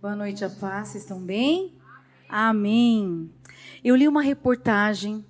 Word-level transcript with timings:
Boa 0.00 0.14
noite, 0.14 0.44
a 0.44 0.48
paz. 0.48 0.90
Vocês 0.90 1.02
estão 1.02 1.18
bem? 1.18 1.74
Amém. 2.28 3.28
Eu 3.82 3.96
li 3.96 4.06
uma 4.06 4.22
reportagem 4.22 5.26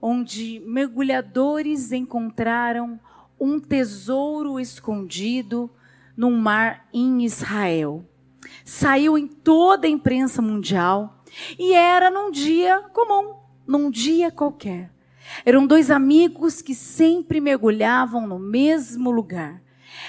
onde 0.00 0.62
mergulhadores 0.64 1.90
encontraram 1.90 3.00
um 3.40 3.58
tesouro 3.58 4.60
escondido 4.60 5.68
num 6.16 6.38
mar 6.38 6.86
em 6.92 7.24
Israel. 7.24 8.08
Saiu 8.64 9.18
em 9.18 9.26
toda 9.26 9.88
a 9.88 9.90
imprensa 9.90 10.40
mundial 10.40 11.24
e 11.58 11.72
era 11.74 12.08
num 12.08 12.30
dia 12.30 12.82
comum, 12.92 13.34
num 13.66 13.90
dia 13.90 14.30
qualquer. 14.30 14.92
Eram 15.44 15.66
dois 15.66 15.90
amigos 15.90 16.62
que 16.62 16.72
sempre 16.72 17.40
mergulhavam 17.40 18.28
no 18.28 18.38
mesmo 18.38 19.10
lugar. 19.10 19.63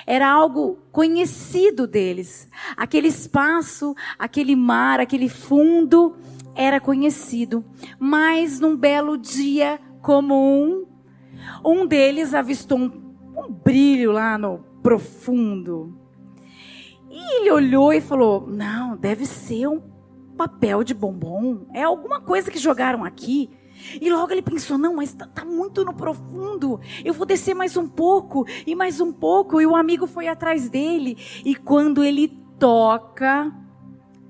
Era 0.06 0.30
algo 0.30 0.78
conhecido 0.92 1.88
deles. 1.88 2.48
Aquele 2.78 3.08
espaço, 3.08 3.96
aquele 4.20 4.56
mar, 4.56 5.00
aquele 5.00 5.28
fundo 5.28 6.16
era 6.54 6.80
conhecido. 6.80 7.66
Mas 8.00 8.60
num 8.60 8.76
belo 8.76 9.18
dia 9.18 9.80
comum, 10.02 10.86
um 11.64 11.86
deles 11.86 12.34
avistou 12.34 12.78
um, 12.78 12.92
um 13.36 13.52
brilho 13.52 14.12
lá 14.12 14.38
no 14.38 14.60
profundo. 14.84 15.98
E 17.10 17.38
ele 17.38 17.52
olhou 17.52 17.92
e 17.92 18.00
falou: 18.00 18.46
Não, 18.48 18.96
deve 18.96 19.26
ser 19.26 19.68
um 19.68 19.82
papel 20.38 20.84
de 20.84 20.94
bombom. 20.94 21.66
É 21.74 21.84
alguma 21.84 22.20
coisa 22.20 22.52
que 22.52 22.60
jogaram 22.60 23.04
aqui. 23.04 23.50
E 24.00 24.10
logo 24.10 24.32
ele 24.32 24.42
pensou: 24.42 24.78
não, 24.78 24.96
mas 24.96 25.10
está 25.10 25.28
tá 25.28 25.46
muito 25.46 25.84
no 25.84 25.94
profundo. 25.94 26.80
Eu 27.04 27.14
vou 27.14 27.26
descer 27.26 27.54
mais 27.54 27.78
um 27.78 27.88
pouco 27.88 28.46
e 28.66 28.76
mais 28.76 29.00
um 29.00 29.12
pouco. 29.12 29.62
E 29.62 29.66
o 29.66 29.76
amigo 29.76 30.08
foi 30.08 30.28
atrás 30.28 30.70
dele. 30.70 31.18
E 31.44 31.56
quando 31.56 32.04
ele 32.04 32.28
toca, 32.60 33.52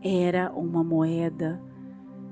era 0.02 0.52
uma 0.52 0.84
moeda 0.84 1.62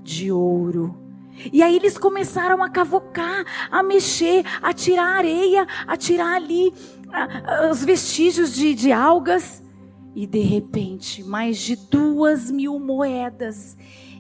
de 0.02 0.31
ouro. 0.31 1.04
E 1.52 1.63
aí 1.63 1.76
eles 1.76 1.98
começaram 1.98 2.62
a 2.62 2.70
cavocar, 2.70 3.43
a 3.71 3.82
mexer, 3.82 4.46
a 4.62 4.71
tirar 4.71 5.18
areia, 5.18 5.65
a 5.87 5.98
tirar 5.98 6.35
ali 6.35 6.71
os 7.71 7.84
vestígios 7.84 8.54
de, 8.54 8.76
de 8.76 8.91
algas. 8.91 9.63
E 10.15 10.27
de 10.27 10.41
repente, 10.41 11.24
mais 11.24 11.57
de 11.57 11.76
duas 11.76 12.52
mil 12.52 12.77
moedas 12.77 13.76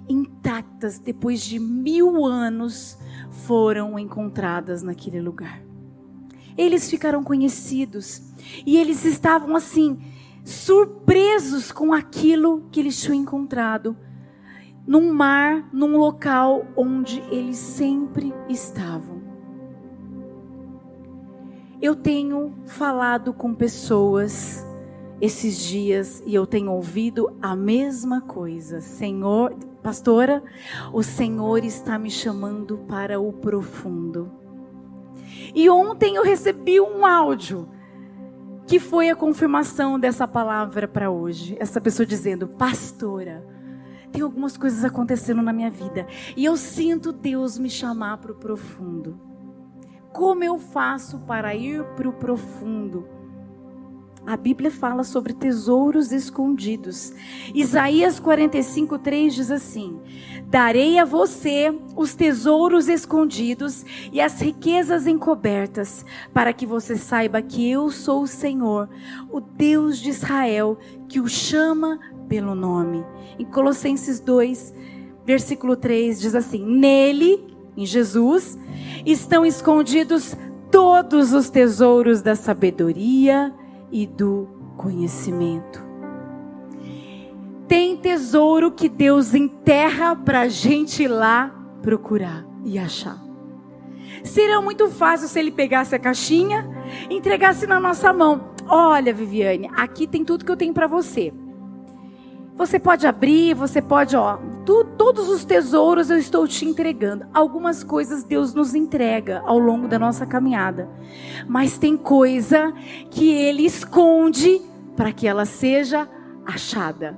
intactas 0.07 0.99
depois 0.99 1.41
de 1.41 1.59
mil 1.59 2.25
anos 2.25 2.97
foram 3.45 3.97
encontradas 3.97 4.83
naquele 4.83 5.21
lugar. 5.21 5.61
Eles 6.57 6.89
ficaram 6.89 7.23
conhecidos 7.23 8.21
e 8.65 8.77
eles 8.77 9.05
estavam 9.05 9.55
assim, 9.55 9.99
surpresos 10.43 11.71
com 11.71 11.93
aquilo 11.93 12.67
que 12.71 12.79
eles 12.79 13.01
tinham 13.01 13.15
encontrado 13.15 13.97
num 14.85 15.13
mar, 15.13 15.69
num 15.71 15.97
local 15.97 16.67
onde 16.75 17.19
eles 17.31 17.57
sempre 17.57 18.33
estavam. 18.49 19.21
Eu 21.81 21.95
tenho 21.95 22.53
falado 22.65 23.33
com 23.33 23.53
pessoas 23.53 24.65
esses 25.19 25.57
dias 25.57 26.21
e 26.25 26.35
eu 26.35 26.45
tenho 26.45 26.71
ouvido 26.71 27.35
a 27.41 27.55
mesma 27.55 28.21
coisa. 28.21 28.81
Senhor, 28.81 29.55
pastora, 29.83 30.41
o 30.93 31.03
Senhor 31.03 31.63
está 31.65 31.99
me 31.99 32.09
chamando 32.09 32.77
para 32.87 33.19
o 33.19 33.33
profundo. 33.33 34.31
E 35.53 35.69
ontem 35.69 36.15
eu 36.15 36.23
recebi 36.23 36.79
um 36.79 37.05
áudio 37.05 37.69
que 38.65 38.79
foi 38.79 39.09
a 39.09 39.15
confirmação 39.15 39.99
dessa 39.99 40.27
palavra 40.27 40.87
para 40.87 41.11
hoje. 41.11 41.57
Essa 41.59 41.81
pessoa 41.81 42.05
dizendo: 42.05 42.47
Pastora, 42.47 43.45
tem 44.11 44.21
algumas 44.21 44.55
coisas 44.55 44.85
acontecendo 44.85 45.41
na 45.41 45.51
minha 45.51 45.69
vida 45.69 46.07
e 46.37 46.45
eu 46.45 46.55
sinto 46.55 47.11
Deus 47.11 47.59
me 47.59 47.69
chamar 47.69 48.17
para 48.17 48.31
o 48.31 48.35
profundo. 48.35 49.19
Como 50.11 50.43
eu 50.43 50.59
faço 50.59 51.19
para 51.19 51.53
ir 51.55 51.83
para 51.95 52.07
o 52.07 52.13
profundo? 52.13 53.07
A 54.25 54.37
Bíblia 54.37 54.71
fala 54.71 55.03
sobre 55.03 55.33
tesouros 55.33 56.13
escondidos. 56.13 57.11
Isaías 57.53 58.21
45, 58.21 58.97
3 58.97 59.35
diz 59.35 59.51
assim: 59.51 59.99
Darei 60.47 60.97
a 60.97 61.03
você 61.03 61.77
os 61.93 62.15
tesouros 62.15 62.87
escondidos 62.87 63.85
e 64.13 64.21
as 64.21 64.39
riquezas 64.39 65.07
encobertas, 65.07 66.05
para 66.33 66.53
que 66.53 66.65
você 66.65 66.95
saiba 66.95 67.41
que 67.41 67.69
eu 67.69 67.91
sou 67.91 68.23
o 68.23 68.27
Senhor, 68.27 68.89
o 69.29 69.41
Deus 69.41 69.97
de 69.97 70.11
Israel, 70.11 70.77
que 71.09 71.19
o 71.19 71.27
chama 71.27 71.99
pelo 72.29 72.55
nome. 72.55 73.03
Em 73.37 73.43
Colossenses 73.43 74.21
2, 74.21 74.73
versículo 75.25 75.75
3 75.75 76.21
diz 76.21 76.33
assim: 76.33 76.65
Nele, 76.65 77.45
em 77.75 77.85
Jesus, 77.85 78.57
estão 79.05 79.45
escondidos 79.45 80.33
todos 80.71 81.33
os 81.33 81.49
tesouros 81.49 82.21
da 82.21 82.35
sabedoria 82.35 83.53
e 83.93 84.07
do 84.07 84.49
conhecimento. 84.75 85.85
Tem 87.67 87.95
tesouro 87.95 88.71
que 88.71 88.89
Deus 88.89 89.35
enterra 89.35 90.15
para 90.15 90.41
a 90.41 90.47
gente 90.49 91.03
ir 91.03 91.07
lá 91.07 91.53
procurar 91.81 92.43
e 92.65 92.79
achar. 92.79 93.23
Seria 94.23 94.59
muito 94.59 94.89
fácil 94.89 95.27
se 95.27 95.39
ele 95.39 95.51
pegasse 95.51 95.95
a 95.95 95.99
caixinha 95.99 96.67
entregasse 97.09 97.67
na 97.67 97.79
nossa 97.79 98.11
mão. 98.11 98.53
Olha, 98.67 99.13
Viviane, 99.13 99.69
aqui 99.75 100.07
tem 100.07 100.25
tudo 100.25 100.43
que 100.43 100.51
eu 100.51 100.57
tenho 100.57 100.73
para 100.73 100.87
você. 100.87 101.31
Você 102.55 102.79
pode 102.79 103.07
abrir, 103.07 103.55
você 103.55 103.81
pode, 103.81 104.15
ó, 104.15 104.37
tu, 104.63 104.85
todos 104.95 105.27
os 105.27 105.43
tesouros 105.43 106.11
eu 106.11 106.17
estou 106.17 106.47
te 106.47 106.65
entregando. 106.65 107.25
Algumas 107.33 107.83
coisas 107.83 108.23
Deus 108.23 108.53
nos 108.53 108.75
entrega 108.75 109.41
ao 109.43 109.57
longo 109.57 109.87
da 109.87 109.97
nossa 109.97 110.25
caminhada, 110.25 110.87
mas 111.47 111.79
tem 111.79 111.97
coisa 111.97 112.71
que 113.09 113.31
Ele 113.31 113.65
esconde 113.65 114.61
para 114.95 115.11
que 115.11 115.27
ela 115.27 115.45
seja 115.45 116.07
achada. 116.45 117.17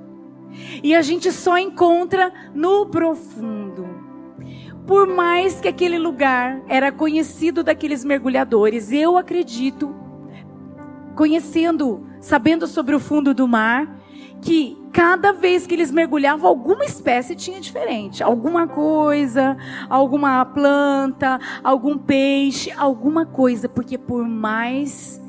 E 0.82 0.94
a 0.94 1.02
gente 1.02 1.30
só 1.30 1.58
encontra 1.58 2.32
no 2.54 2.86
profundo. 2.86 3.86
Por 4.86 5.06
mais 5.06 5.60
que 5.60 5.68
aquele 5.68 5.98
lugar 5.98 6.62
era 6.66 6.90
conhecido 6.90 7.62
daqueles 7.62 8.04
mergulhadores, 8.04 8.90
eu 8.90 9.18
acredito, 9.18 9.94
conhecendo, 11.14 12.06
sabendo 12.20 12.66
sobre 12.66 12.94
o 12.94 13.00
fundo 13.00 13.34
do 13.34 13.46
mar, 13.46 14.00
que 14.40 14.76
cada 14.92 15.32
vez 15.32 15.66
que 15.66 15.74
eles 15.74 15.90
mergulhavam, 15.90 16.48
alguma 16.48 16.84
espécie 16.84 17.34
tinha 17.34 17.60
diferente. 17.60 18.22
Alguma 18.22 18.66
coisa, 18.66 19.56
alguma 19.88 20.44
planta, 20.44 21.38
algum 21.62 21.98
peixe, 21.98 22.70
alguma 22.72 23.26
coisa. 23.26 23.68
Porque 23.68 23.98
por 23.98 24.26
mais 24.26 25.20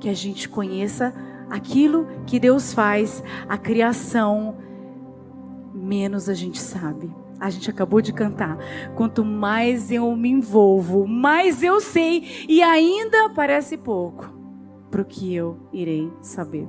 que 0.00 0.08
a 0.08 0.14
gente 0.14 0.48
conheça 0.48 1.14
aquilo 1.48 2.06
que 2.26 2.40
Deus 2.40 2.72
faz, 2.72 3.22
a 3.48 3.56
criação, 3.56 4.56
menos 5.72 6.28
a 6.28 6.34
gente 6.34 6.58
sabe. 6.58 7.14
A 7.38 7.50
gente 7.50 7.68
acabou 7.68 8.00
de 8.00 8.12
cantar. 8.12 8.56
Quanto 8.94 9.24
mais 9.24 9.90
eu 9.90 10.14
me 10.14 10.30
envolvo, 10.30 11.06
mais 11.06 11.62
eu 11.62 11.80
sei. 11.80 12.46
E 12.48 12.62
ainda 12.62 13.30
parece 13.30 13.76
pouco 13.76 14.32
para 14.90 15.02
o 15.02 15.04
que 15.04 15.34
eu 15.34 15.58
irei 15.72 16.12
saber. 16.20 16.68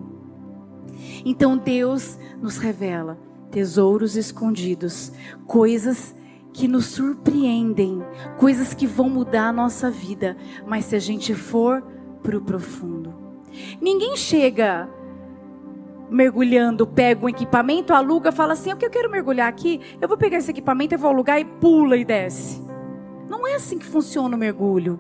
Então 1.25 1.57
Deus 1.57 2.17
nos 2.41 2.57
revela 2.57 3.17
tesouros 3.51 4.15
escondidos, 4.15 5.11
coisas 5.45 6.15
que 6.51 6.67
nos 6.67 6.87
surpreendem, 6.87 8.03
coisas 8.37 8.73
que 8.73 8.87
vão 8.87 9.09
mudar 9.09 9.49
a 9.49 9.53
nossa 9.53 9.91
vida, 9.91 10.35
mas 10.65 10.85
se 10.85 10.95
a 10.95 10.99
gente 10.99 11.35
for 11.35 11.83
para 12.23 12.37
o 12.37 12.41
profundo. 12.41 13.13
Ninguém 13.79 14.17
chega 14.17 14.89
mergulhando, 16.09 16.85
pega 16.85 17.25
um 17.25 17.29
equipamento, 17.29 17.93
aluga, 17.93 18.31
fala 18.31 18.53
assim: 18.53 18.73
o 18.73 18.77
que 18.77 18.85
eu 18.85 18.89
quero 18.89 19.09
mergulhar 19.09 19.47
aqui, 19.47 19.79
eu 20.01 20.07
vou 20.07 20.17
pegar 20.17 20.37
esse 20.37 20.51
equipamento, 20.51 20.95
eu 20.95 20.99
vou 20.99 21.11
alugar 21.11 21.39
e 21.39 21.45
pula 21.45 21.95
e 21.95 22.03
desce. 22.03 22.61
Não 23.29 23.47
é 23.47 23.55
assim 23.55 23.77
que 23.77 23.85
funciona 23.85 24.35
o 24.35 24.39
mergulho. 24.39 24.99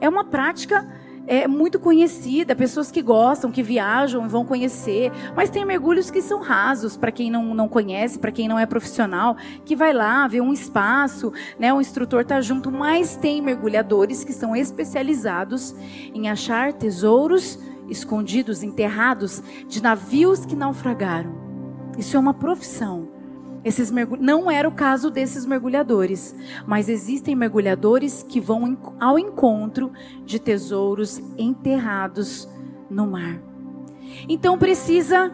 É 0.00 0.08
uma 0.08 0.24
prática 0.24 0.86
é 1.26 1.46
muito 1.48 1.78
conhecida, 1.78 2.54
pessoas 2.54 2.90
que 2.90 3.02
gostam, 3.02 3.50
que 3.50 3.62
viajam 3.62 4.24
e 4.24 4.28
vão 4.28 4.44
conhecer, 4.44 5.10
mas 5.34 5.50
tem 5.50 5.64
mergulhos 5.64 6.10
que 6.10 6.22
são 6.22 6.40
rasos 6.40 6.96
para 6.96 7.10
quem 7.10 7.30
não, 7.30 7.54
não 7.54 7.68
conhece, 7.68 8.18
para 8.18 8.30
quem 8.30 8.48
não 8.48 8.58
é 8.58 8.66
profissional, 8.66 9.36
que 9.64 9.74
vai 9.74 9.92
lá 9.92 10.26
ver 10.28 10.40
um 10.40 10.52
espaço, 10.52 11.32
né, 11.58 11.72
o 11.72 11.80
instrutor 11.80 12.20
está 12.20 12.40
junto, 12.40 12.70
mas 12.70 13.16
tem 13.16 13.42
mergulhadores 13.42 14.24
que 14.24 14.32
são 14.32 14.54
especializados 14.54 15.74
em 16.14 16.28
achar 16.28 16.72
tesouros 16.72 17.58
escondidos, 17.88 18.62
enterrados 18.62 19.42
de 19.68 19.82
navios 19.82 20.44
que 20.44 20.56
naufragaram. 20.56 21.34
Isso 21.96 22.16
é 22.16 22.20
uma 22.20 22.34
profissão. 22.34 23.15
Esses 23.66 23.90
mergulh... 23.90 24.20
Não 24.20 24.48
era 24.48 24.68
o 24.68 24.72
caso 24.72 25.10
desses 25.10 25.44
mergulhadores, 25.44 26.36
mas 26.64 26.88
existem 26.88 27.34
mergulhadores 27.34 28.22
que 28.22 28.40
vão 28.40 28.78
ao 29.00 29.18
encontro 29.18 29.90
de 30.24 30.38
tesouros 30.38 31.20
enterrados 31.36 32.48
no 32.88 33.08
mar. 33.08 33.42
Então 34.28 34.56
precisa 34.56 35.32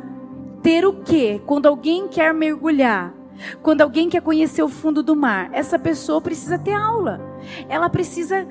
ter 0.62 0.86
o 0.86 1.02
quê? 1.02 1.42
Quando 1.44 1.66
alguém 1.66 2.08
quer 2.08 2.32
mergulhar, 2.32 3.12
quando 3.60 3.82
alguém 3.82 4.08
quer 4.08 4.22
conhecer 4.22 4.62
o 4.62 4.68
fundo 4.68 5.02
do 5.02 5.14
mar, 5.14 5.50
essa 5.52 5.78
pessoa 5.78 6.18
precisa 6.18 6.58
ter 6.58 6.72
aula. 6.72 7.20
Ela 7.68 7.90
precisa 7.90 8.48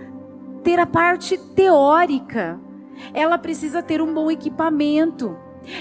ter 0.63 0.77
a 0.77 0.86
parte 0.86 1.39
teórica. 1.56 2.60
Ela 3.16 3.39
precisa 3.39 3.81
ter 3.81 4.00
um 4.00 4.13
bom 4.13 4.30
equipamento. 4.30 5.36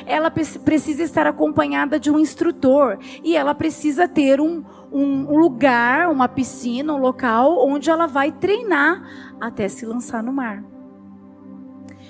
Ela 0.07 0.31
precisa 0.31 1.03
estar 1.03 1.27
acompanhada 1.27 1.99
de 1.99 2.11
um 2.11 2.19
instrutor. 2.19 2.99
E 3.25 3.37
ela 3.37 3.55
precisa 3.55 4.07
ter 4.07 4.41
um, 4.41 4.65
um 4.93 5.39
lugar, 5.39 6.09
uma 6.11 6.29
piscina, 6.29 6.95
um 6.95 6.99
local 6.99 7.67
onde 7.67 7.91
ela 7.91 8.07
vai 8.07 8.33
treinar 8.33 9.03
até 9.41 9.69
se 9.69 9.87
lançar 9.87 10.23
no 10.23 10.33
mar. 10.33 10.63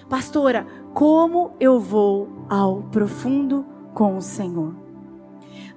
Pastora, 0.09 0.67
como 0.93 1.53
eu 1.61 1.79
vou 1.79 2.45
ao 2.49 2.83
profundo 2.85 3.65
com 3.95 4.17
o 4.17 4.23
Senhor? 4.23 4.75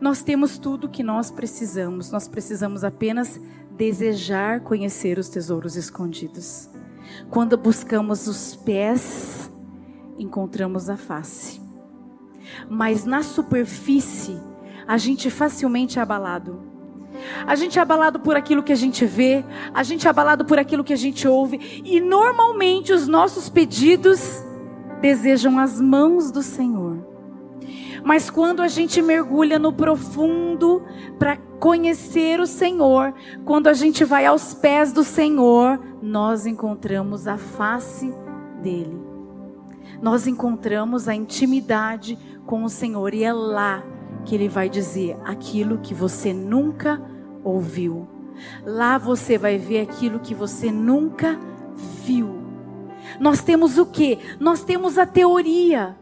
Nós 0.02 0.24
temos 0.24 0.58
tudo 0.58 0.90
que 0.90 1.04
nós 1.04 1.32
precisamos, 1.32 2.12
nós 2.12 2.28
precisamos 2.28 2.84
apenas 2.84 3.40
desejar 3.78 4.62
conhecer 4.62 5.18
os 5.18 5.30
tesouros 5.30 5.76
escondidos. 5.76 6.70
Quando 7.30 7.58
buscamos 7.58 8.28
os 8.28 8.56
pés, 8.56 9.52
encontramos 10.18 10.90
a 10.90 10.98
face. 10.98 11.63
Mas 12.70 13.06
na 13.06 13.24
superfície, 13.24 14.40
a 14.88 14.98
gente 14.98 15.30
facilmente 15.30 16.00
é 16.00 16.02
abalado. 16.02 16.62
A 17.46 17.56
gente 17.56 17.78
é 17.78 17.82
abalado 17.82 18.20
por 18.20 18.36
aquilo 18.36 18.64
que 18.64 18.74
a 18.74 18.76
gente 18.76 19.06
vê, 19.06 19.46
a 19.74 19.84
gente 19.84 20.08
é 20.08 20.10
abalado 20.10 20.46
por 20.46 20.58
aquilo 20.58 20.84
que 20.84 20.94
a 20.94 20.98
gente 20.98 21.28
ouve, 21.28 21.82
e 21.86 22.00
normalmente 22.00 22.92
os 22.92 23.08
nossos 23.08 23.50
pedidos 23.50 24.44
desejam 25.02 25.60
as 25.60 25.80
mãos 25.80 26.32
do 26.32 26.42
Senhor. 26.42 27.06
Mas 28.04 28.30
quando 28.30 28.62
a 28.62 28.68
gente 28.68 29.02
mergulha 29.02 29.58
no 29.58 29.72
profundo 29.72 30.84
para 31.18 31.38
conhecer 31.60 32.40
o 32.40 32.48
Senhor, 32.48 33.14
quando 33.46 33.68
a 33.68 33.74
gente 33.74 34.04
vai 34.04 34.26
aos 34.26 34.54
pés 34.54 34.92
do 34.92 35.04
Senhor, 35.04 35.80
nós 36.02 36.46
encontramos 36.46 37.28
a 37.28 37.38
face 37.38 38.14
dele. 38.62 39.03
Nós 40.04 40.28
encontramos 40.28 41.08
a 41.08 41.16
intimidade 41.16 42.20
com 42.46 42.66
o 42.66 42.70
Senhor 42.70 43.14
e 43.14 43.24
é 43.24 43.32
lá 43.32 43.82
que 44.26 44.36
ele 44.36 44.50
vai 44.50 44.68
dizer 44.68 45.18
aquilo 45.24 45.78
que 45.78 45.94
você 45.94 46.34
nunca 46.34 47.02
ouviu. 47.42 48.06
Lá 48.66 48.98
você 48.98 49.38
vai 49.38 49.58
ver 49.58 49.80
aquilo 49.80 50.20
que 50.20 50.36
você 50.36 50.70
nunca 50.70 51.40
viu. 52.04 52.36
Nós 53.18 53.42
temos 53.44 53.78
o 53.78 53.86
que? 53.86 54.20
Nós 54.42 54.62
temos 54.62 54.98
a 54.98 55.06
teoria. 55.06 55.98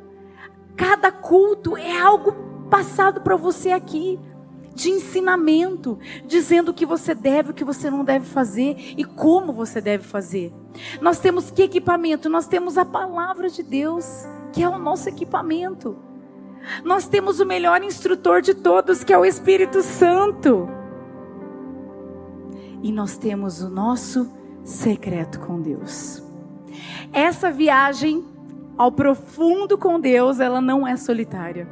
Cada 0.75 1.12
culto 1.12 1.77
é 1.77 1.95
algo 2.01 2.33
passado 2.71 3.21
para 3.21 3.36
você 3.36 3.69
aqui 3.69 4.19
de 4.73 4.89
ensinamento, 4.89 6.00
dizendo 6.25 6.69
o 6.69 6.73
que 6.73 6.85
você 6.85 7.13
deve, 7.13 7.51
o 7.51 7.53
que 7.53 7.63
você 7.63 7.89
não 7.89 8.03
deve 8.03 8.25
fazer 8.25 8.75
e 8.97 9.03
como 9.03 9.51
você 9.51 9.81
deve 9.81 10.03
fazer. 10.03 10.53
Nós 11.01 11.19
temos 11.19 11.51
que 11.51 11.63
equipamento? 11.63 12.29
Nós 12.29 12.47
temos 12.47 12.77
a 12.77 12.85
palavra 12.85 13.50
de 13.50 13.63
Deus, 13.63 14.25
que 14.53 14.63
é 14.63 14.69
o 14.69 14.77
nosso 14.77 15.09
equipamento. 15.09 15.97
Nós 16.83 17.07
temos 17.07 17.39
o 17.39 17.45
melhor 17.45 17.83
instrutor 17.83 18.41
de 18.41 18.53
todos, 18.53 19.03
que 19.03 19.12
é 19.12 19.18
o 19.18 19.25
Espírito 19.25 19.81
Santo. 19.81 20.69
E 22.81 22.91
nós 22.91 23.18
temos 23.18 23.62
o 23.62 23.69
nosso 23.69 24.31
secreto 24.63 25.39
com 25.39 25.62
Deus. 25.62 26.23
Essa 27.12 27.51
viagem 27.51 28.25
ao 28.77 28.91
profundo 28.91 29.77
com 29.77 30.00
Deus, 30.00 30.39
ela 30.39 30.62
não 30.62 30.88
é 30.88 30.95
solitária. 30.95 31.68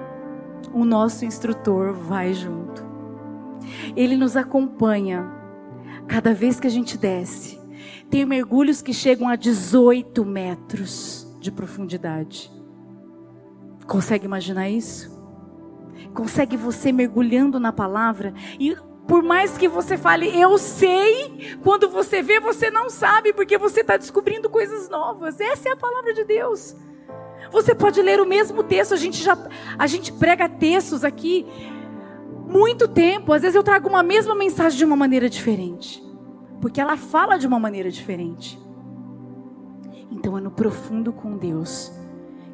O 0.74 0.86
nosso 0.86 1.26
instrutor 1.26 1.94
vai 1.94 2.34
junto. 2.34 2.89
Ele 3.96 4.16
nos 4.16 4.36
acompanha 4.36 5.26
cada 6.08 6.34
vez 6.34 6.60
que 6.60 6.68
a 6.68 6.72
gente 6.72 6.98
desce. 6.98 7.60
Tem 8.10 8.26
mergulhos 8.26 8.82
que 8.82 8.94
chegam 8.94 9.28
a 9.28 9.36
18 9.36 10.26
metros 10.26 11.28
de 11.40 11.52
profundidade. 11.52 12.52
Consegue 13.88 14.26
imaginar 14.26 14.70
isso? 14.70 15.18
Consegue 16.14 16.58
você 16.58 16.92
mergulhando 16.92 17.60
na 17.60 17.72
palavra 17.72 18.34
e 18.60 18.76
por 19.08 19.24
mais 19.24 19.58
que 19.58 19.68
você 19.68 19.98
fale, 19.98 20.40
eu 20.40 20.56
sei, 20.60 21.58
quando 21.64 21.90
você 21.90 22.22
vê, 22.22 22.40
você 22.40 22.70
não 22.70 22.92
sabe, 22.92 23.34
porque 23.34 23.58
você 23.58 23.82
está 23.82 23.98
descobrindo 23.98 24.52
coisas 24.52 24.88
novas. 24.88 25.40
Essa 25.40 25.70
é 25.70 25.72
a 25.72 25.76
palavra 25.76 26.14
de 26.14 26.24
Deus. 26.24 26.76
Você 27.52 27.74
pode 27.74 28.00
ler 28.04 28.22
o 28.22 28.26
mesmo 28.26 28.64
texto, 28.64 28.94
a 28.94 28.98
gente 28.98 29.24
já 29.24 29.36
a 29.78 29.88
gente 29.88 30.14
prega 30.14 30.48
textos 30.48 31.04
aqui 31.04 31.48
muito 32.50 32.88
tempo. 32.88 33.32
Às 33.32 33.44
vezes 33.44 33.56
eu 33.56 33.64
trago 33.64 33.88
uma 33.88 34.04
mesma 34.04 34.36
mensagem 34.36 34.78
de 34.78 34.84
uma 34.84 34.96
maneira 34.96 35.30
diferente, 35.30 36.04
porque 36.60 36.82
ela 36.82 36.98
fala 36.98 37.38
de 37.38 37.48
uma 37.48 37.60
maneira 37.60 37.92
diferente. 37.92 38.60
Então 40.12 40.38
é 40.38 40.42
no 40.42 40.52
profundo 40.52 41.14
com 41.14 41.38
Deus 41.38 41.92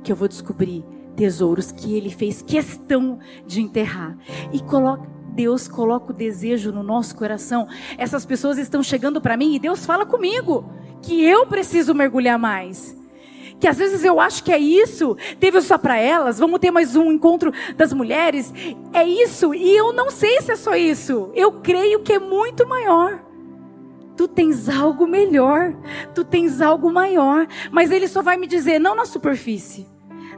que 0.03 0.11
eu 0.11 0.15
vou 0.15 0.27
descobrir 0.27 0.85
tesouros 1.15 1.71
que 1.71 1.95
ele 1.95 2.09
fez 2.09 2.41
questão 2.41 3.17
de 3.47 3.61
enterrar. 3.61 4.17
E 4.51 4.59
coloca, 4.61 5.09
Deus 5.29 5.67
coloca 5.67 6.11
o 6.11 6.15
desejo 6.15 6.71
no 6.71 6.83
nosso 6.83 7.15
coração. 7.15 7.67
Essas 7.97 8.25
pessoas 8.25 8.57
estão 8.57 8.83
chegando 8.83 9.19
para 9.19 9.37
mim 9.37 9.55
e 9.55 9.59
Deus 9.59 9.85
fala 9.85 10.05
comigo 10.05 10.69
que 11.01 11.23
eu 11.23 11.47
preciso 11.47 11.95
mergulhar 11.95 12.37
mais. 12.37 12.95
Que 13.65 13.69
às 13.69 13.79
vezes 13.79 14.03
eu 14.03 14.19
acho 14.19 14.43
que 14.43 14.51
é 14.51 14.59
isso, 14.59 15.17
teve 15.39 15.59
só 15.59 15.75
para 15.75 15.97
elas, 15.97 16.37
vamos 16.37 16.59
ter 16.59 16.69
mais 16.69 16.95
um 16.95 17.11
encontro 17.11 17.51
das 17.75 17.91
mulheres, 17.93 18.53
é 18.93 19.03
isso, 19.03 19.55
e 19.55 19.75
eu 19.75 19.91
não 19.91 20.11
sei 20.11 20.39
se 20.39 20.51
é 20.51 20.55
só 20.55 20.75
isso, 20.75 21.31
eu 21.33 21.51
creio 21.51 22.03
que 22.03 22.13
é 22.13 22.19
muito 22.19 22.67
maior. 22.67 23.25
Tu 24.15 24.27
tens 24.27 24.69
algo 24.69 25.07
melhor, 25.07 25.75
tu 26.13 26.23
tens 26.23 26.61
algo 26.61 26.93
maior, 26.93 27.47
mas 27.71 27.89
ele 27.89 28.07
só 28.07 28.21
vai 28.21 28.37
me 28.37 28.45
dizer, 28.45 28.77
não 28.77 28.95
na 28.95 29.05
superfície. 29.05 29.87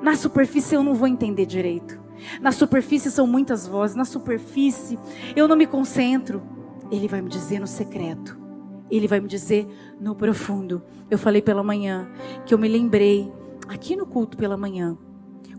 Na 0.01 0.15
superfície 0.15 0.75
eu 0.75 0.81
não 0.81 0.93
vou 0.93 1.05
entender 1.05 1.45
direito. 1.45 1.99
Na 2.39 2.53
superfície 2.53 3.11
são 3.11 3.27
muitas 3.27 3.67
vozes. 3.67 3.97
Na 3.97 4.05
superfície 4.05 4.97
eu 5.35 5.49
não 5.49 5.57
me 5.57 5.67
concentro. 5.67 6.41
Ele 6.89 7.09
vai 7.09 7.21
me 7.21 7.27
dizer 7.27 7.59
no 7.59 7.67
secreto. 7.67 8.46
Ele 8.89 9.07
vai 9.07 9.19
me 9.19 9.27
dizer 9.27 9.67
no 9.99 10.15
profundo. 10.15 10.81
Eu 11.09 11.17
falei 11.17 11.41
pela 11.41 11.63
manhã 11.63 12.09
que 12.45 12.53
eu 12.53 12.57
me 12.57 12.67
lembrei 12.67 13.31
aqui 13.67 13.95
no 13.95 14.05
culto 14.05 14.37
pela 14.37 14.57
manhã 14.57 14.97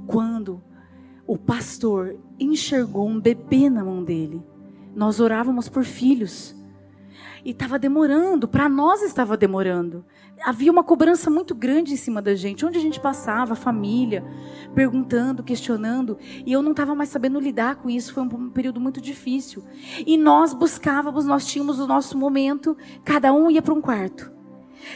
quando 0.06 0.62
o 1.26 1.36
pastor 1.36 2.18
enxergou 2.40 3.06
um 3.06 3.20
bebê 3.20 3.68
na 3.68 3.84
mão 3.84 4.02
dele. 4.02 4.42
Nós 4.94 5.20
orávamos 5.20 5.68
por 5.68 5.84
filhos. 5.84 6.56
E 7.44 7.50
estava 7.50 7.78
demorando, 7.78 8.48
para 8.48 8.68
nós 8.68 9.02
estava 9.02 9.36
demorando 9.36 10.04
havia 10.42 10.70
uma 10.70 10.84
cobrança 10.84 11.30
muito 11.30 11.54
grande 11.54 11.92
em 11.92 11.96
cima 11.96 12.22
da 12.22 12.34
gente. 12.34 12.64
Onde 12.64 12.78
a 12.78 12.80
gente 12.80 13.00
passava, 13.00 13.52
a 13.52 13.56
família, 13.56 14.24
perguntando, 14.74 15.42
questionando, 15.42 16.18
e 16.44 16.52
eu 16.52 16.62
não 16.62 16.72
estava 16.72 16.94
mais 16.94 17.08
sabendo 17.08 17.40
lidar 17.40 17.76
com 17.76 17.90
isso. 17.90 18.12
Foi 18.12 18.22
um 18.22 18.50
período 18.50 18.80
muito 18.80 19.00
difícil. 19.00 19.64
E 20.06 20.16
nós 20.16 20.52
buscávamos, 20.52 21.24
nós 21.24 21.46
tínhamos 21.46 21.78
o 21.78 21.86
nosso 21.86 22.16
momento, 22.16 22.76
cada 23.04 23.32
um 23.32 23.50
ia 23.50 23.62
para 23.62 23.74
um 23.74 23.80
quarto. 23.80 24.32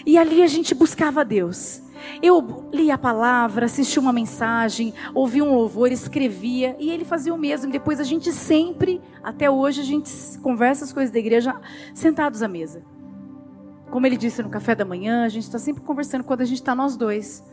E 0.06 0.16
ali 0.16 0.42
a 0.42 0.46
gente 0.46 0.74
buscava 0.74 1.24
Deus. 1.24 1.81
Eu 2.22 2.68
lia 2.72 2.94
a 2.94 2.98
palavra, 2.98 3.66
assistia 3.66 4.00
uma 4.00 4.12
mensagem, 4.12 4.94
ouvia 5.14 5.44
um 5.44 5.54
louvor, 5.54 5.90
escrevia, 5.92 6.76
e 6.78 6.90
ele 6.90 7.04
fazia 7.04 7.32
o 7.32 7.38
mesmo. 7.38 7.70
Depois 7.70 8.00
a 8.00 8.04
gente 8.04 8.32
sempre, 8.32 9.00
até 9.22 9.50
hoje, 9.50 9.80
a 9.80 9.84
gente 9.84 10.10
conversa 10.40 10.84
as 10.84 10.92
coisas 10.92 11.12
da 11.12 11.18
igreja 11.18 11.54
sentados 11.94 12.42
à 12.42 12.48
mesa. 12.48 12.82
Como 13.90 14.06
ele 14.06 14.16
disse 14.16 14.42
no 14.42 14.48
café 14.48 14.74
da 14.74 14.84
manhã, 14.84 15.24
a 15.24 15.28
gente 15.28 15.44
está 15.44 15.58
sempre 15.58 15.82
conversando 15.82 16.24
quando 16.24 16.40
a 16.40 16.46
gente 16.46 16.60
está 16.60 16.74
nós 16.74 16.96
dois. 16.96 17.44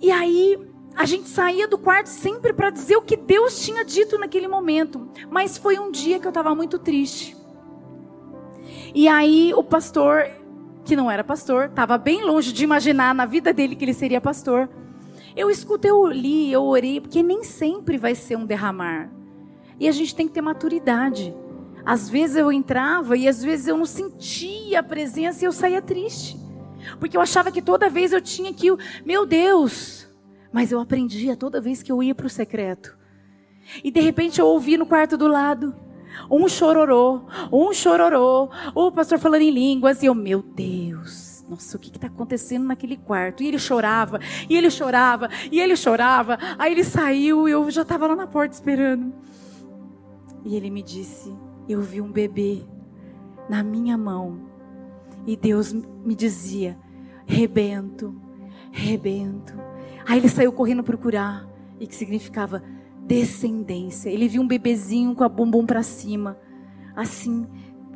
E 0.00 0.10
aí, 0.10 0.58
a 0.96 1.06
gente 1.06 1.28
saía 1.28 1.66
do 1.66 1.78
quarto 1.78 2.06
sempre 2.06 2.52
para 2.52 2.70
dizer 2.70 2.96
o 2.96 3.02
que 3.02 3.16
Deus 3.16 3.64
tinha 3.64 3.84
dito 3.84 4.18
naquele 4.18 4.46
momento. 4.46 5.08
Mas 5.30 5.58
foi 5.58 5.78
um 5.78 5.90
dia 5.90 6.20
que 6.20 6.26
eu 6.26 6.30
estava 6.30 6.54
muito 6.54 6.78
triste. 6.78 7.36
E 8.94 9.08
aí, 9.08 9.52
o 9.54 9.64
pastor, 9.64 10.26
que 10.84 10.94
não 10.94 11.10
era 11.10 11.24
pastor, 11.24 11.66
estava 11.66 11.96
bem 11.96 12.24
longe 12.24 12.52
de 12.52 12.62
imaginar 12.62 13.14
na 13.14 13.24
vida 13.26 13.52
dele 13.52 13.74
que 13.74 13.84
ele 13.84 13.94
seria 13.94 14.20
pastor. 14.20 14.68
Eu 15.34 15.50
escutei, 15.50 15.90
eu 15.90 16.06
li, 16.06 16.52
eu 16.52 16.62
orei, 16.62 17.00
porque 17.00 17.22
nem 17.22 17.42
sempre 17.42 17.98
vai 17.98 18.14
ser 18.14 18.36
um 18.36 18.46
derramar. 18.46 19.10
E 19.80 19.88
a 19.88 19.92
gente 19.92 20.14
tem 20.14 20.28
que 20.28 20.34
ter 20.34 20.40
maturidade. 20.40 21.34
Às 21.84 22.08
vezes 22.08 22.36
eu 22.36 22.52
entrava 22.52 23.16
e 23.16 23.26
às 23.26 23.42
vezes 23.42 23.66
eu 23.66 23.76
não 23.76 23.86
sentia 23.86 24.80
a 24.80 24.82
presença 24.82 25.44
e 25.44 25.46
eu 25.46 25.52
saía 25.52 25.82
triste. 25.82 26.38
Porque 27.00 27.16
eu 27.16 27.20
achava 27.20 27.50
que 27.50 27.60
toda 27.60 27.90
vez 27.90 28.12
eu 28.12 28.20
tinha 28.20 28.52
que, 28.52 28.68
meu 29.04 29.26
Deus, 29.26 30.08
mas 30.52 30.70
eu 30.70 30.80
aprendia 30.80 31.36
toda 31.36 31.60
vez 31.60 31.82
que 31.82 31.90
eu 31.90 32.02
ia 32.02 32.14
para 32.14 32.26
o 32.26 32.30
secreto. 32.30 32.96
E 33.82 33.90
de 33.90 34.00
repente 34.00 34.40
eu 34.40 34.46
ouvi 34.46 34.76
no 34.76 34.86
quarto 34.86 35.16
do 35.16 35.26
lado 35.26 35.74
um 36.30 36.48
chororô, 36.48 37.22
um 37.52 37.72
chororô, 37.72 38.50
o 38.74 38.90
pastor 38.90 39.18
falando 39.18 39.42
em 39.42 39.50
línguas 39.50 40.02
e 40.02 40.06
eu, 40.06 40.14
meu 40.14 40.42
Deus, 40.42 41.44
nossa, 41.48 41.76
o 41.76 41.80
que 41.80 41.88
está 41.88 42.06
acontecendo 42.06 42.64
naquele 42.64 42.96
quarto? 42.96 43.42
E 43.42 43.48
ele 43.48 43.58
chorava, 43.58 44.18
e 44.48 44.56
ele 44.56 44.70
chorava, 44.70 45.28
e 45.52 45.60
ele 45.60 45.76
chorava. 45.76 46.38
Aí 46.58 46.72
ele 46.72 46.84
saiu 46.84 47.48
e 47.48 47.52
eu 47.52 47.70
já 47.70 47.82
estava 47.82 48.06
lá 48.06 48.16
na 48.16 48.26
porta 48.26 48.54
esperando. 48.54 49.12
E 50.44 50.56
ele 50.56 50.70
me 50.70 50.82
disse: 50.82 51.34
Eu 51.68 51.82
vi 51.82 52.00
um 52.00 52.10
bebê 52.10 52.64
na 53.48 53.62
minha 53.62 53.96
mão. 53.98 54.40
E 55.26 55.36
Deus 55.36 55.72
me 55.72 56.14
dizia: 56.14 56.78
Rebento, 57.26 58.14
rebento. 58.72 59.54
Aí 60.06 60.18
ele 60.18 60.28
saiu 60.28 60.52
correndo 60.52 60.82
procurar, 60.82 61.46
e 61.78 61.86
que 61.86 61.94
significava 61.94 62.62
descendência. 63.06 64.10
Ele 64.10 64.28
viu 64.28 64.42
um 64.42 64.46
bebezinho 64.46 65.14
com 65.14 65.24
a 65.24 65.28
bumbum 65.28 65.66
para 65.66 65.82
cima, 65.82 66.38
assim, 66.96 67.46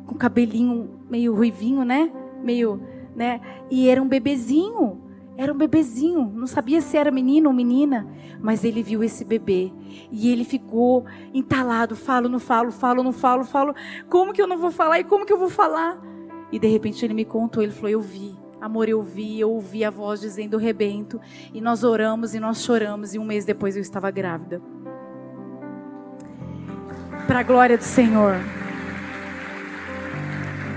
com 0.05 0.15
cabelinho 0.15 1.01
meio 1.09 1.33
ruivinho, 1.33 1.83
né? 1.83 2.11
Meio, 2.43 2.81
né? 3.15 3.41
E 3.69 3.89
era 3.89 4.01
um 4.01 4.07
bebezinho. 4.07 5.09
Era 5.37 5.53
um 5.53 5.57
bebezinho, 5.57 6.29
não 6.35 6.45
sabia 6.45 6.81
se 6.81 6.97
era 6.97 7.09
menino 7.09 7.47
ou 7.47 7.55
menina, 7.55 8.05
mas 8.41 8.65
ele 8.65 8.83
viu 8.83 9.01
esse 9.01 9.23
bebê 9.23 9.71
e 10.11 10.29
ele 10.29 10.43
ficou 10.43 11.05
entalado, 11.33 11.95
falo, 11.95 12.27
não 12.27 12.39
falo, 12.39 12.73
falo, 12.73 13.01
não 13.01 13.13
falo, 13.13 13.45
falo. 13.45 13.73
Como 14.09 14.33
que 14.33 14.41
eu 14.41 14.47
não 14.47 14.57
vou 14.57 14.69
falar 14.69 14.99
e 14.99 15.05
como 15.05 15.25
que 15.25 15.31
eu 15.31 15.37
vou 15.37 15.49
falar? 15.49 15.97
E 16.51 16.59
de 16.59 16.67
repente 16.67 17.05
ele 17.05 17.13
me 17.13 17.23
contou, 17.23 17.63
ele 17.63 17.71
falou: 17.71 17.89
"Eu 17.89 18.01
vi, 18.01 18.37
amor, 18.59 18.89
eu 18.89 19.01
vi, 19.01 19.39
eu 19.39 19.49
ouvi 19.49 19.85
a 19.85 19.89
voz 19.89 20.19
dizendo 20.19 20.57
rebento 20.57 21.21
e 21.53 21.61
nós 21.61 21.85
oramos 21.85 22.33
e 22.33 22.39
nós 22.41 22.61
choramos 22.61 23.13
e 23.13 23.19
um 23.19 23.23
mês 23.23 23.45
depois 23.45 23.77
eu 23.77 23.81
estava 23.81 24.11
grávida." 24.11 24.61
Para 27.29 27.41
a 27.41 27.43
glória 27.43 27.77
do 27.77 27.83
Senhor. 27.83 28.39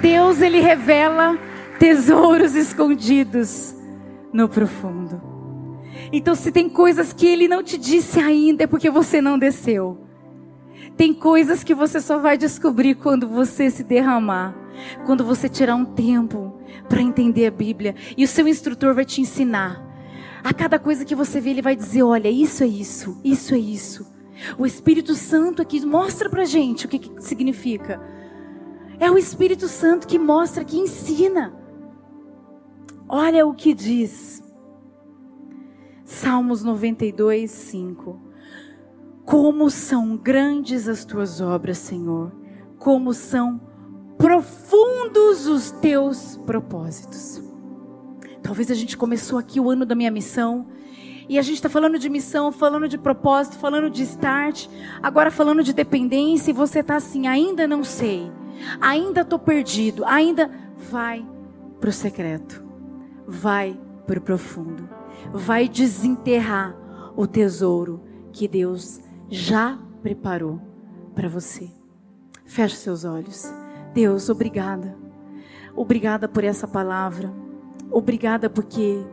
Deus 0.03 0.43
ele 0.43 0.61
revela 0.61 1.39
tesouros 1.79 2.55
escondidos 2.55 3.75
no 4.31 4.47
profundo. 4.51 5.19
Então, 6.13 6.35
se 6.35 6.53
tem 6.53 6.69
coisas 6.69 7.11
que 7.11 7.27
ele 7.27 7.49
não 7.49 7.63
te 7.63 7.79
disse 7.79 8.21
ainda, 8.21 8.65
é 8.65 8.67
porque 8.67 8.91
você 8.91 9.19
não 9.19 9.39
desceu. 9.39 10.07
Tem 10.95 11.15
coisas 11.15 11.65
que 11.65 11.75
você 11.75 12.03
só 12.03 12.19
vai 12.19 12.37
descobrir 12.37 12.97
quando 12.97 13.27
você 13.27 13.71
se 13.71 13.83
derramar, 13.83 14.55
quando 15.07 15.25
você 15.25 15.49
tirar 15.49 15.75
um 15.75 15.87
tempo 15.87 16.61
para 16.87 17.01
entender 17.01 17.47
a 17.47 17.51
Bíblia. 17.51 17.95
E 18.15 18.25
o 18.25 18.29
seu 18.29 18.47
instrutor 18.47 18.95
vai 18.95 19.07
te 19.07 19.23
ensinar. 19.23 19.83
A 20.45 20.53
cada 20.53 20.79
coisa 20.79 21.03
que 21.03 21.15
você 21.15 21.41
vê, 21.41 21.49
ele 21.49 21.63
vai 21.63 21.75
dizer: 21.75 22.03
olha, 22.03 22.29
isso 22.29 22.63
é 22.63 22.67
isso, 22.67 23.19
isso 23.25 23.55
é 23.55 23.59
isso. 23.59 24.13
O 24.59 24.67
Espírito 24.67 25.15
Santo 25.15 25.63
aqui 25.63 25.85
mostra 25.85 26.29
para 26.29 26.45
gente 26.45 26.87
o 26.87 26.89
que, 26.89 26.99
que 26.99 27.23
significa. 27.23 28.01
É 28.99 29.11
o 29.11 29.19
Espírito 29.19 29.69
Santo 29.69 30.07
que 30.07 30.19
mostra, 30.19 30.65
que 30.65 30.79
ensina. 30.79 31.55
Olha 33.09 33.47
o 33.47 33.55
que 33.55 33.75
diz. 33.75 34.43
Salmos 36.05 36.63
92, 36.63 37.51
5. 37.51 38.21
Como 39.25 39.71
são 39.71 40.17
grandes 40.17 40.89
as 40.89 41.05
tuas 41.05 41.41
obras, 41.41 41.79
Senhor. 41.79 42.33
Como 42.79 43.13
são 43.13 43.61
profundos 44.19 45.47
os 45.47 45.71
teus 45.73 46.37
propósitos. 46.47 47.43
Talvez 48.43 48.71
a 48.71 48.75
gente 48.75 48.97
começou 48.97 49.39
aqui 49.39 49.59
o 49.59 49.71
ano 49.71 49.87
da 49.87 49.95
minha 49.95 50.11
missão. 50.11 50.67
E 51.29 51.39
a 51.39 51.43
gente 51.43 51.57
está 51.57 51.69
falando 51.69 51.99
de 51.99 52.09
missão, 52.09 52.51
falando 52.51 52.89
de 52.89 52.99
propósito, 52.99 53.59
falando 53.59 53.89
de 53.89 54.03
start, 54.03 54.67
agora 55.03 55.31
falando 55.31 55.63
de 55.63 55.73
dependência, 55.73 56.51
e 56.51 56.55
você 56.55 56.81
está 56.81 56.97
assim, 56.97 57.27
ainda 57.27 57.67
não 57.67 57.85
sei, 57.85 58.31
ainda 58.81 59.21
estou 59.23 59.39
perdido, 59.39 60.05
ainda 60.05 60.51
vai 60.91 61.25
para 61.81 61.91
o 61.91 61.93
secreto 61.93 62.63
vai 63.27 63.79
para 64.07 64.19
o 64.19 64.23
profundo, 64.23 64.89
vai 65.33 65.69
desenterrar 65.69 66.77
o 67.17 67.27
tesouro 67.27 68.03
que 68.33 68.49
Deus 68.49 69.01
já 69.31 69.79
preparou 70.03 70.61
para 71.15 71.29
você. 71.29 71.71
Feche 72.45 72.77
seus 72.77 73.05
olhos. 73.05 73.53
Deus, 73.95 74.29
obrigada. 74.29 74.97
Obrigada 75.75 76.29
por 76.29 76.45
essa 76.45 76.67
palavra. 76.67 77.33
Obrigada 77.91 78.51
porque 78.51 79.05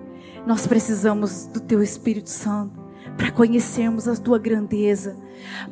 nós 0.46 0.66
precisamos 0.66 1.48
do 1.48 1.60
Teu 1.60 1.82
Espírito 1.82 2.30
Santo 2.30 2.80
para 3.18 3.32
conhecermos 3.32 4.08
a 4.08 4.16
Tua 4.16 4.40
grandeza, 4.40 5.18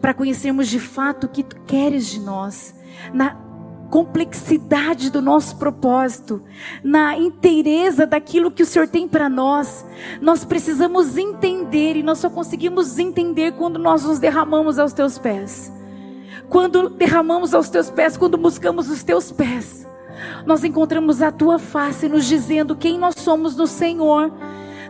para 0.02 0.14
conhecermos 0.14 0.68
de 0.68 0.80
fato 0.80 1.26
o 1.26 1.30
que 1.30 1.44
Tu 1.44 1.56
queres 1.62 2.08
de 2.08 2.20
nós, 2.20 2.76
na 3.14 3.48
complexidade 3.90 5.10
do 5.10 5.22
nosso 5.22 5.56
propósito, 5.56 6.44
na 6.84 7.18
inteireza 7.18 8.06
daquilo 8.06 8.52
que 8.52 8.64
o 8.64 8.66
Senhor 8.66 8.88
tem 8.88 9.08
para 9.08 9.30
nós. 9.30 9.86
Nós 10.22 10.44
precisamos 10.44 11.18
entender 11.18 11.96
e 11.96 12.04
nós 12.04 12.20
só 12.20 12.30
conseguimos 12.30 13.00
entender 13.00 13.54
quando 13.54 13.80
nós 13.80 14.04
nos 14.04 14.20
derramamos 14.20 14.78
aos 14.78 14.92
teus 14.92 15.18
pés. 15.18 15.72
Quando 16.50 16.90
derramamos 16.90 17.54
aos 17.54 17.70
teus 17.70 17.90
pés, 17.90 18.18
quando 18.18 18.38
buscamos 18.38 18.90
os 18.90 19.04
teus 19.04 19.32
pés, 19.32 19.87
nós 20.48 20.63
encontramos 20.63 21.22
a 21.22 21.32
tua 21.32 21.60
face 21.60 22.10
nos 22.10 22.25
dizendo 22.25 22.75
quem 22.75 22.98
nós 22.98 23.16
somos 23.18 23.56
no 23.56 23.68
Senhor, 23.68 24.32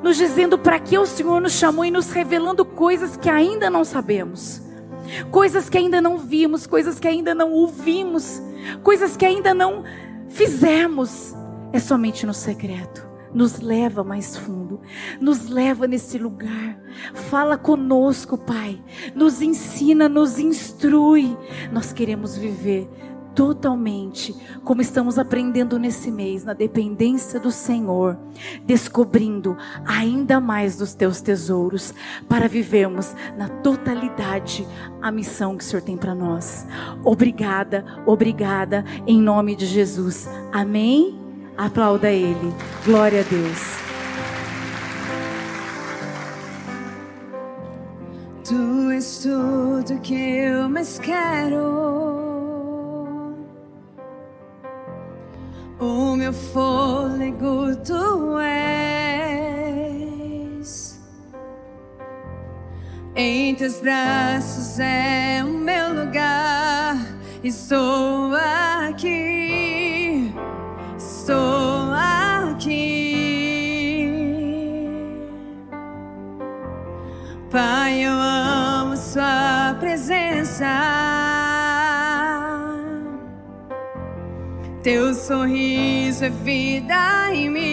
nos 0.02 0.16
dizendo 0.16 0.58
para 0.58 0.80
que 0.80 0.98
o 0.98 1.06
Senhor 1.06 1.42
nos 1.42 1.54
chamou 1.54 1.84
e 1.84 1.92
nos 1.92 2.12
revelando 2.12 2.64
coisas 2.64 3.18
que 3.18 3.30
ainda 3.30 3.70
não 3.70 3.84
sabemos 3.84 4.66
coisas 5.32 5.70
que 5.70 5.78
ainda 5.78 6.02
não 6.02 6.18
vimos, 6.18 6.68
coisas 6.68 7.00
que 7.00 7.08
ainda 7.08 7.34
não 7.34 7.52
ouvimos, 7.52 8.42
coisas 8.84 9.16
que 9.16 9.26
ainda 9.26 9.54
não 9.54 9.84
fizemos. 10.30 11.34
É 11.72 11.80
somente 11.80 12.26
no 12.26 12.34
secreto. 12.34 13.08
Nos 13.34 13.60
leva 13.60 14.04
mais 14.04 14.38
fundo, 14.38 14.80
nos 15.20 15.50
leva 15.50 15.86
nesse 15.86 16.18
lugar. 16.18 16.80
Fala 17.14 17.58
conosco, 17.58 18.38
Pai. 18.38 18.82
Nos 19.14 19.42
ensina, 19.42 20.08
nos 20.08 20.40
instrui. 20.40 21.38
Nós 21.72 21.92
queremos 21.92 22.38
viver 22.38 22.90
totalmente, 23.38 24.36
como 24.64 24.82
estamos 24.82 25.20
aprendendo 25.20 25.78
nesse 25.78 26.10
mês, 26.10 26.44
na 26.44 26.54
dependência 26.54 27.40
do 27.40 27.52
Senhor, 27.52 28.18
descobrindo 28.66 29.56
ainda 29.86 30.42
mais 30.42 30.76
dos 30.76 30.96
teus 30.96 31.22
tesouros, 31.22 31.94
para 32.28 32.48
vivermos 32.48 33.16
na 33.38 33.48
totalidade 33.48 34.68
a 35.04 35.12
missão 35.12 35.56
que 35.56 35.64
o 35.64 35.68
Senhor 35.68 35.84
tem 35.84 35.96
para 35.96 36.16
nós. 36.16 36.66
Obrigada, 37.04 37.86
obrigada, 38.08 38.84
em 39.06 39.22
nome 39.22 39.56
de 39.56 39.68
Jesus. 39.68 40.28
Amém? 40.52 41.20
Aplauda 41.56 42.10
Ele. 42.10 42.52
Glória 42.84 43.20
a 43.20 43.24
Deus. 43.24 43.78
Tu 48.44 48.90
és 48.90 49.20
tudo 49.20 50.02
que 50.02 50.16
eu 50.16 50.68
mais 50.68 50.98
quero. 50.98 52.17
Meu 56.28 56.34
fôlego 56.34 57.74
tu 57.86 58.38
és. 58.40 59.40
Em 63.16 63.56
teus 63.56 63.80
braços 63.80 64.78
é 64.78 65.42
o 65.42 65.48
meu 65.48 65.94
lugar. 65.94 66.98
Estou 67.42 68.36
aqui, 68.90 70.34
estou 70.98 71.94
aqui. 72.52 72.98
Pai, 77.50 78.02
eu 78.06 78.12
amo 78.12 78.98
Sua 78.98 79.78
presença. 79.80 80.97
Teu 84.88 85.14
sorriso 85.14 86.24
é 86.24 86.30
vida 86.30 87.28
em 87.34 87.50
mim. 87.50 87.68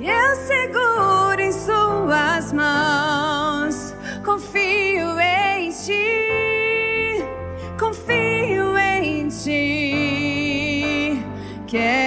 Eu 0.00 0.36
seguro 0.36 1.40
em 1.40 1.50
Suas 1.50 2.52
mãos, 2.52 3.92
confio 4.24 5.18
em 5.18 5.70
Ti, 5.72 7.24
confio 7.76 8.78
em 8.78 9.26
Ti. 9.30 11.20
Quero 11.66 12.05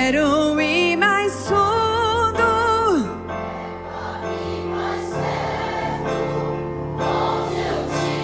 quero 0.00 0.58
ir 0.60 0.96
mais 0.96 1.30
fundo. 1.46 1.58
Perto, 5.12 6.22
onde 6.96 7.56
eu 7.70 7.80
te 7.92 8.14